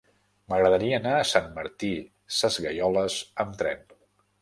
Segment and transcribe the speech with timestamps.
[0.53, 1.93] M'agradaria anar a Sant Martí
[2.41, 3.91] Sesgueioles amb tren.